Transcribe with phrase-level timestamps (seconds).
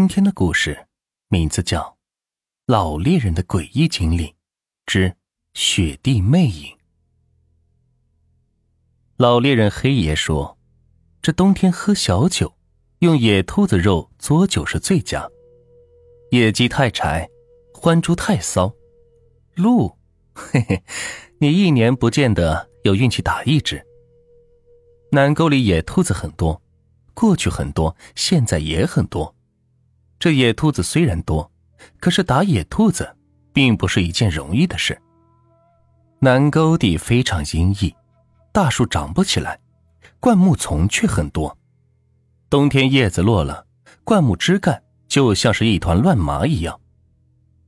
[0.00, 0.86] 今天的故事
[1.28, 1.82] 名字叫
[2.64, 4.34] 《老猎人的诡异经历
[4.86, 5.14] 之
[5.52, 6.74] 雪地魅影》。
[9.18, 10.56] 老猎人黑爷说
[11.20, 12.56] ：“这冬天喝小酒，
[13.00, 15.28] 用野兔子肉做酒是最佳。
[16.30, 17.28] 野鸡太柴，
[17.74, 18.74] 獾猪太骚，
[19.54, 19.98] 鹿，
[20.32, 20.82] 嘿嘿，
[21.40, 23.86] 你一年不见得有运气打一只。
[25.12, 26.62] 南沟里野兔子很多，
[27.12, 29.36] 过去很多，现在也很多。”
[30.20, 31.50] 这野兔子虽然多，
[31.98, 33.16] 可是打野兔子
[33.54, 35.00] 并不是一件容易的事。
[36.18, 37.94] 南沟底非常阴翳，
[38.52, 39.58] 大树长不起来，
[40.20, 41.56] 灌木丛却很多。
[42.50, 43.64] 冬天叶子落了，
[44.04, 46.78] 灌木枝干就像是一团乱麻一样，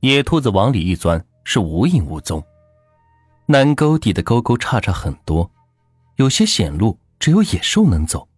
[0.01, 2.43] 野兔子往里一钻是无影无踪。
[3.47, 5.49] 南沟底的沟沟叉叉很多，
[6.17, 8.29] 有些险路只有野兽能走。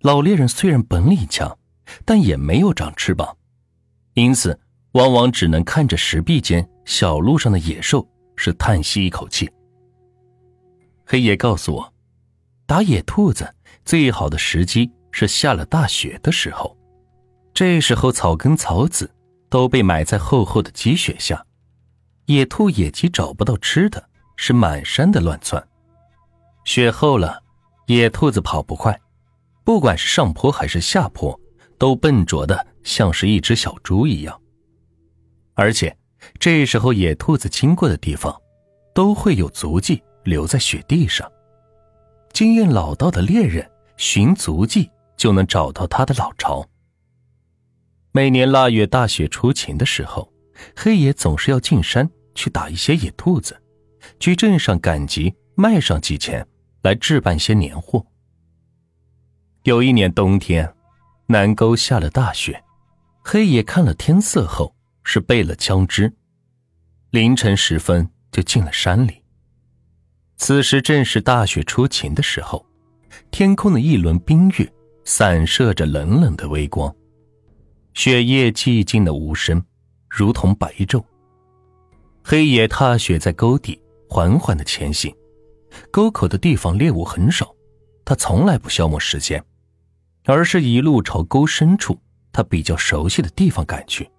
[0.00, 1.58] 老猎人虽然本领强。
[2.04, 3.36] 但也没有长翅膀，
[4.14, 4.58] 因此
[4.92, 9.50] 往往只能看着石壁间小路上的野兽，是叹息一口气。
[11.04, 11.92] 黑爷告诉我，
[12.66, 16.76] 打野兔子最好的时机是下了大雪的时候，
[17.52, 19.10] 这时候草根草籽
[19.48, 21.44] 都被埋在厚厚的积雪下，
[22.26, 25.62] 野兔野鸡找不到吃的，是满山的乱窜。
[26.64, 27.42] 雪厚了，
[27.86, 28.98] 野兔子跑不快，
[29.62, 31.38] 不管是上坡还是下坡。
[31.84, 34.40] 都笨拙的像是一只小猪一样，
[35.52, 35.94] 而且
[36.38, 38.34] 这时候野兔子经过的地方，
[38.94, 41.30] 都会有足迹留在雪地上。
[42.32, 46.66] 经验老道的猎人寻足迹就能找到他的老巢。
[48.12, 50.32] 每年腊月大雪初晴的时候，
[50.74, 53.60] 黑爷总是要进山去打一些野兔子，
[54.18, 56.48] 去镇上赶集卖上几钱，
[56.80, 58.06] 来置办些年货。
[59.64, 60.73] 有一年冬天。
[61.26, 62.62] 南沟下了大雪，
[63.22, 66.12] 黑爷看了天色后是备了枪支，
[67.10, 69.22] 凌晨时分就进了山里。
[70.36, 72.66] 此时正是大雪初晴的时候，
[73.30, 74.70] 天空的一轮冰月
[75.04, 76.94] 散射着冷冷的微光，
[77.94, 79.64] 雪夜寂静的无声，
[80.10, 81.02] 如同白昼。
[82.22, 83.80] 黑爷踏雪在沟底
[84.10, 85.14] 缓缓的前行，
[85.90, 87.54] 沟口的地方猎物很少，
[88.04, 89.42] 他从来不消磨时间。
[90.24, 91.98] 而是一路朝沟深处
[92.32, 94.10] 他比较熟悉的地方赶去。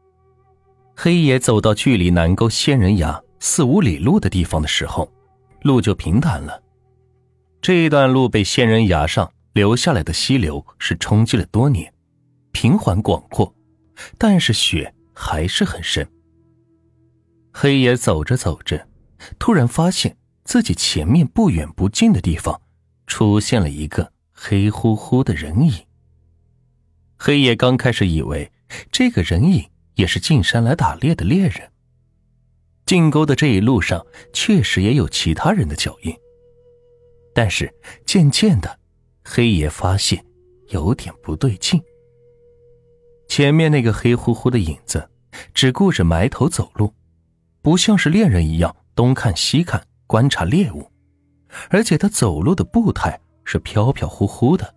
[0.95, 5.11] 黑爷走到距离南沟仙人崖四五里路的地方的时候，
[5.61, 6.61] 路就平坦了。
[7.61, 11.93] 这一段路被仙人崖上流下来的溪流是冲击了多年，
[12.51, 13.53] 平缓广阔，
[14.17, 16.07] 但是雪还是很深。
[17.51, 18.87] 黑爷走着走着，
[19.39, 22.61] 突然发现自己前面不远不近的地方
[23.07, 25.84] 出现了一个黑乎乎的人影。
[27.25, 28.51] 黑爷刚开始以为
[28.91, 31.71] 这个人影也是进山来打猎的猎人。
[32.85, 36.15] 进沟的这一路上确实也有其他人的脚印，
[37.33, 37.73] 但是
[38.05, 38.77] 渐渐的，
[39.23, 40.23] 黑爷发现
[40.67, 41.81] 有点不对劲。
[43.27, 45.09] 前面那个黑乎乎的影子
[45.51, 46.93] 只顾着埋头走路，
[47.63, 50.91] 不像是猎人一样东看西看观察猎物，
[51.71, 54.75] 而且他走路的步态是飘飘忽忽的。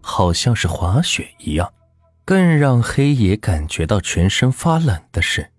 [0.00, 1.70] 好像是滑雪一样，
[2.24, 5.50] 更让黑爷感觉到全身发冷的是，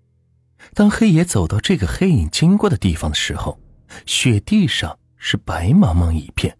[0.72, 3.58] 当黑爷走到这个黑影经过的地方的时候，
[4.06, 6.56] 雪地上是白茫茫一片，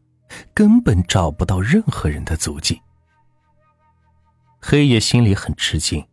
[0.53, 2.81] 根本找不到任何人的足迹。
[4.61, 6.07] 黑爷心里很吃惊，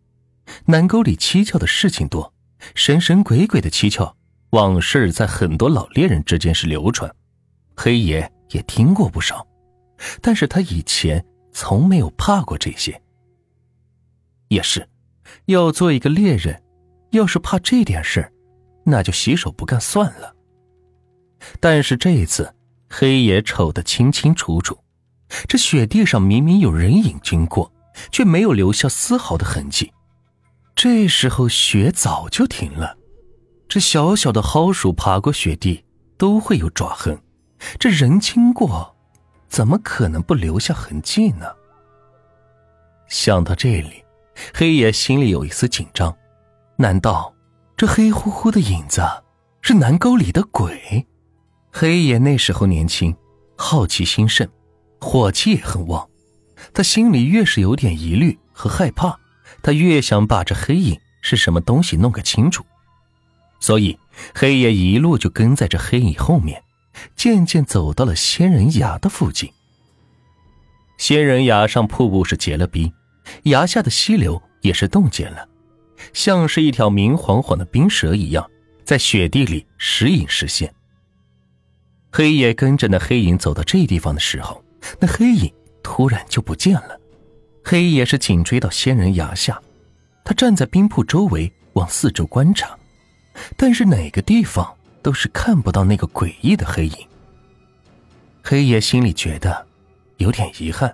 [0.66, 2.34] 南沟里蹊跷的事情多，
[2.76, 4.16] 神神鬼鬼的蹊跷
[4.52, 7.14] 往事在很多老猎人之间是流传，
[7.76, 9.46] 黑爷也听过不少，
[10.22, 11.26] 但是他以前。
[11.54, 13.02] 从没有怕过这些。
[14.52, 14.86] 也是，
[15.46, 16.62] 要做一个猎人，
[17.12, 18.30] 要是怕这点事
[18.84, 20.36] 那就洗手不干算了。
[21.62, 22.54] 但是这一次，
[22.90, 24.78] 黑爷瞅得清清楚楚，
[25.48, 27.72] 这雪地上明明有人影经过，
[28.12, 29.94] 却没有留下丝毫的痕迹。
[30.76, 32.98] 这时候雪早就停了，
[33.70, 35.86] 这小小的蒿鼠爬过雪地
[36.18, 37.18] 都会有爪痕，
[37.80, 38.98] 这人经过。
[39.48, 41.46] 怎么可能不留下痕迹呢？
[43.08, 44.01] 想到这里，
[44.54, 46.16] 黑爷心里有一丝紧张。
[46.78, 47.34] 难道
[47.78, 49.02] 这黑乎乎的影子
[49.62, 51.08] 是南沟里的鬼？
[51.72, 53.16] 黑爷那时候年轻，
[53.58, 54.48] 好奇心盛，
[55.00, 56.08] 火气也很旺。
[56.74, 59.20] 他心里越是有点疑虑和害怕，
[59.62, 62.66] 他越想把这黑影是什么东西弄个清楚。
[63.60, 63.98] 所以，
[64.34, 66.64] 黑爷一路就跟在这黑影后面。
[67.16, 69.50] 渐渐走到了仙人崖的附近。
[70.98, 72.92] 仙人崖上瀑布是结了冰，
[73.44, 75.48] 崖下的溪流也是冻结了，
[76.14, 78.50] 像是一条明晃晃的冰蛇一样，
[78.84, 80.74] 在雪地里时隐时现。
[82.12, 84.64] 黑爷跟着那黑影走到这地方的时候，
[85.00, 85.52] 那黑影
[85.82, 87.00] 突然就不见了。
[87.64, 89.62] 黑爷是紧追到仙人崖下，
[90.24, 92.78] 他站在冰铺周围往四周观察，
[93.56, 97.08] 但是哪个地方都是看不到那个诡异的黑影。
[98.44, 99.66] 黑爷心里觉得
[100.18, 100.94] 有点遗憾，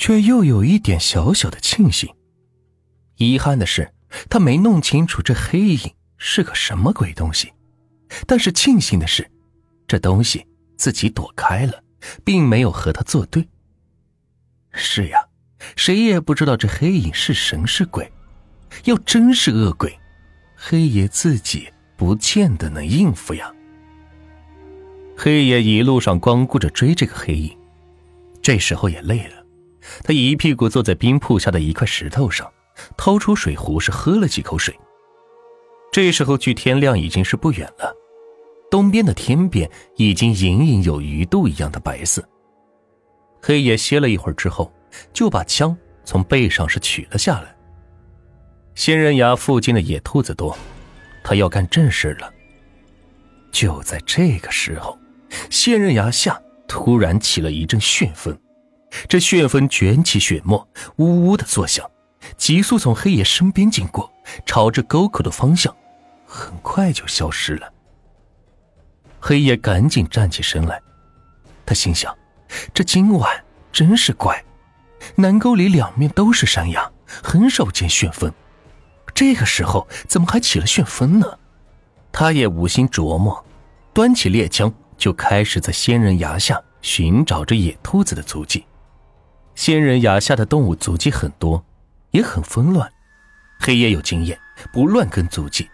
[0.00, 2.08] 却又有一点小小的庆幸。
[3.16, 3.92] 遗憾的是，
[4.30, 7.48] 他没弄清楚这黑影是个什么鬼东西；
[8.26, 9.30] 但是庆幸的是，
[9.86, 10.46] 这东西
[10.78, 11.84] 自己躲开了，
[12.24, 13.46] 并没有和他作对。
[14.72, 15.26] 是呀。
[15.76, 18.10] 谁也不知道这黑影是神是鬼，
[18.84, 19.94] 要真是恶鬼，
[20.56, 21.68] 黑爷自己
[21.98, 23.52] 不见得能应付呀。
[25.14, 27.54] 黑爷一路上光顾着追这个黑影，
[28.40, 29.39] 这时候也累了，
[30.02, 32.50] 他一屁股坐在冰铺下的一块石头上，
[32.96, 34.74] 掏出水壶是喝了几口水。
[35.92, 37.94] 这时候距天亮已经是不远了，
[38.70, 42.22] 东边的天边已经隐隐有鱼肚一样的白色。
[43.42, 44.72] 黑爷歇了一会儿之后。
[45.12, 47.54] 就把枪从背上是取了下来。
[48.74, 50.58] 仙人崖附近的野兔子多，
[51.22, 52.28] 他要干正事了。
[53.52, 54.98] 就在这个时候，
[55.48, 58.36] 仙人崖下突然起了一阵旋风，
[59.08, 61.88] 这旋风卷起雪沫，呜呜的作响，
[62.36, 64.12] 急速从黑夜身边经过，
[64.44, 65.74] 朝着沟口的方向，
[66.26, 67.72] 很快就消失了。
[69.18, 70.80] 黑夜赶紧站起身来，
[71.66, 72.16] 他心想：
[72.72, 74.42] 这今晚真是怪。
[75.16, 76.90] 南沟里两面都是山崖，
[77.22, 78.32] 很少见旋风。
[79.14, 81.38] 这个时候怎么还起了旋风呢？
[82.12, 83.44] 他也无心琢磨，
[83.92, 88.64] 端起猎枪就开始在仙人崖下寻找着野兔子的足迹。
[89.60, 91.62] 仙人崖下的动物足迹很多，
[92.12, 92.90] 也很纷乱。
[93.58, 94.40] 黑夜有经验，
[94.72, 95.68] 不乱跟足迹。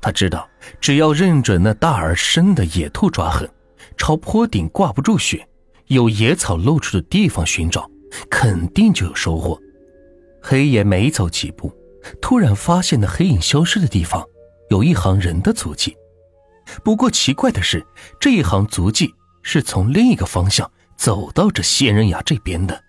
[0.00, 0.48] 他知道，
[0.80, 3.50] 只要认准那大而深的野兔抓痕，
[3.96, 5.44] 朝坡顶挂不住雪、
[5.88, 7.90] 有野草露出的地方寻找。
[8.30, 9.60] 肯定就有收获。
[10.40, 11.76] 黑爷没走几步，
[12.22, 14.24] 突然发现那黑影消失的地方
[14.70, 15.96] 有一行人的足迹。
[16.84, 17.84] 不过奇怪的是，
[18.20, 19.12] 这一行足迹
[19.42, 22.84] 是从另一个方向走到这仙人崖这边的。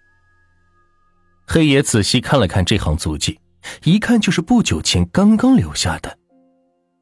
[1.52, 3.40] 黑爷仔细看了看这行足迹，
[3.84, 6.16] 一看就是不久前刚刚留下的。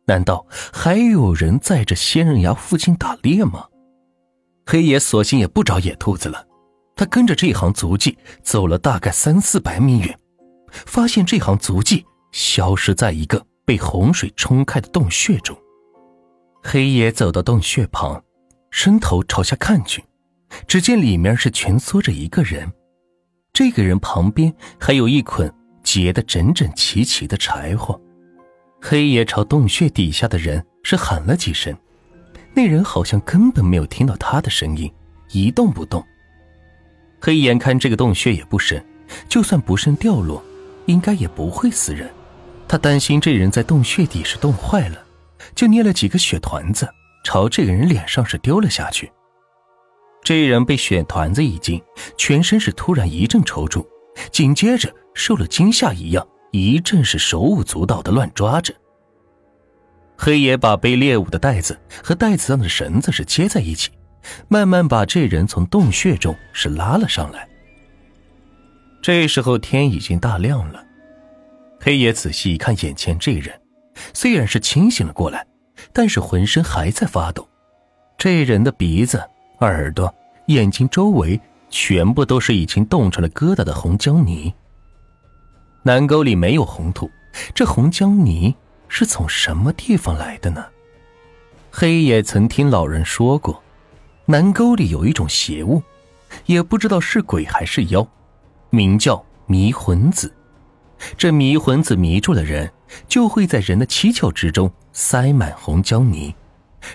[0.06, 3.66] 难道还有人在这仙人崖附近打猎吗？
[4.66, 6.46] 黑爷索性也不找野兔子了。
[6.96, 10.18] 他跟着这行足迹走了大概三四百米远，
[10.72, 15.58] 发现这行足迹消失在一个被洪水冲开的洞穴中。
[16.64, 18.24] 黑爷走到洞穴旁，
[18.72, 20.02] 伸头朝下看去，
[20.66, 22.72] 只见里面是蜷缩着一个人，
[23.58, 25.52] 这个人旁边还有一捆
[25.82, 28.00] 结得整整齐齐的柴火。
[28.80, 31.76] 黑爷朝洞穴底下的人是喊了几声，
[32.54, 34.94] 那人好像根本没有听到他的声音，
[35.32, 36.06] 一动不动。
[37.20, 38.86] 黑眼看这个洞穴也不深，
[39.28, 40.44] 就算不慎掉落，
[40.86, 42.08] 应该也不会死人。
[42.68, 45.04] 他担心这人在洞穴底是冻坏了，
[45.56, 46.88] 就捏了几个雪团子，
[47.24, 49.12] 朝这个人脸上是丢了下去。
[50.28, 51.82] 这人被雪团子一惊，
[52.18, 53.88] 全身是突然一阵抽搐，
[54.30, 58.74] 紧接着受了惊吓一样，一阵是手舞足蹈的乱抓着。
[60.18, 63.90] 黑爷把背猎物的袋子和袋子上的绳子是接在一起。
[64.50, 67.48] 慢慢把这人从洞穴中是拉了上来。
[69.02, 70.84] 这时候天已经大亮了，
[71.80, 73.58] 黑爷仔细一看，眼前这人
[74.14, 75.48] 虽然是清醒了过来，
[75.94, 77.48] 但是浑身还在发抖。
[78.18, 79.24] 这人的鼻子、
[79.60, 80.14] 耳朵、
[80.48, 84.54] 眼睛周围全部都是已经冻成了疙瘩的红浆泥。
[85.84, 87.10] 南沟里没有红土，
[87.56, 88.54] 这红浆泥
[88.88, 90.66] 是从什么地方来的呢？
[91.72, 93.62] 黑爷曾听老人说过。
[94.26, 95.82] 南沟里有一种邪物，
[96.46, 98.06] 也不知道是鬼还是妖，
[98.70, 100.34] 名叫迷魂子。
[101.18, 102.70] 这迷魂子迷住了人，
[103.08, 106.36] 就会在人的七窍之中塞满红胶泥，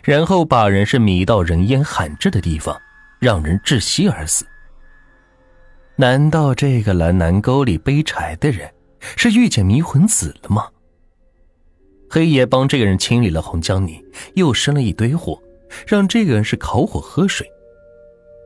[0.03, 2.81] 然后把人是迷到人烟罕至的地方，
[3.19, 4.47] 让人窒息而死。
[5.97, 8.73] 难道这个来南沟里背柴的人
[9.17, 10.69] 是遇见迷魂子了吗？
[12.09, 15.41] 黑爷帮这个人清理了红浆泥，又生了一堆火。
[15.87, 17.51] 让这个人是烤火喝水，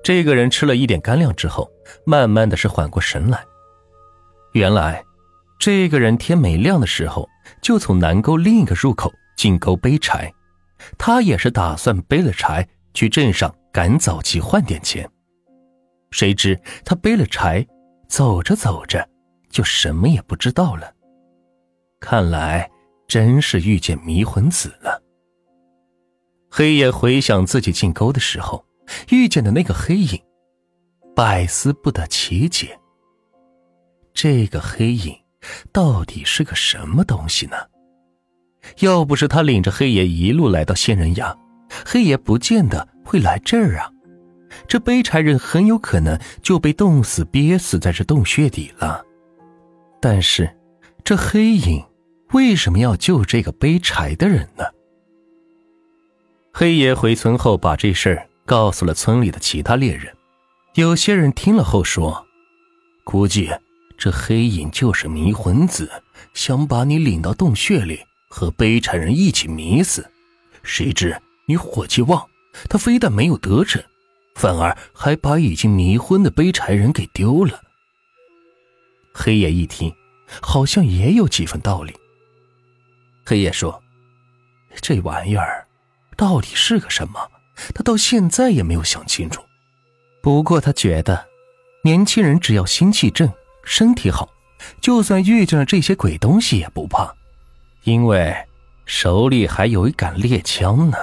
[0.04, 1.68] 这个人吃了一点干粮之后，
[2.04, 3.42] 慢慢的是缓过神来。
[4.52, 5.02] 原来，
[5.58, 7.28] 这个人天没亮的时候
[7.60, 10.32] 就从南沟另一个入口进沟背柴，
[10.98, 15.08] 他也是打算背了柴去镇上赶早集换点钱。
[16.10, 17.66] 谁知他背了柴，
[18.08, 19.08] 走着走着
[19.50, 20.92] 就什么也不知道了。
[22.00, 22.70] 看来
[23.08, 25.02] 真是遇见迷魂子了。
[26.50, 28.64] 黑夜回想自己进沟的时候
[29.10, 30.22] 遇见的那个黑影，
[31.14, 32.78] 百思不得其解。
[34.14, 35.14] 这个黑影
[35.72, 37.56] 到底是个什么东西呢？
[38.80, 41.36] 要不是他领着黑爷一路来到仙人崖，
[41.84, 43.90] 黑爷不见得会来这儿啊。
[44.66, 49.04] 这背柴人很有可能就被冻死、憋死在这洞穴底了。
[50.00, 50.48] 但是，
[51.04, 51.84] 这黑影
[52.32, 54.64] 为什么要救这个背柴的人呢？
[56.52, 60.12] 黑爷回村后，把这事儿告诉了村里的其他猎人。
[60.74, 62.26] 有些人听了后说
[63.04, 63.50] ：“估计
[63.98, 65.90] 这黑影就是迷魂子，
[66.34, 68.00] 想把你领到洞穴里
[68.36, 70.06] 和背柴人一起迷死。
[70.62, 72.28] 谁知你火气旺，
[72.68, 73.82] 他非但没有得逞。”
[74.36, 77.58] 反而还把已经迷昏的背柴人给丢了。
[79.14, 79.90] 黑夜一听，
[80.42, 81.96] 好像也有几分道理。
[83.24, 83.82] 黑夜说
[84.82, 85.66] ：“这玩意儿
[86.18, 87.30] 到底是个什么？
[87.74, 89.42] 他到现在也没有想清楚。
[90.20, 91.26] 不过他觉得，
[91.82, 93.32] 年轻人只要心气正、
[93.64, 94.28] 身体好，
[94.82, 97.15] 就算遇见了这些鬼东西也不怕，
[97.86, 98.34] 因为
[98.84, 100.98] 手里还有一杆猎枪呢。”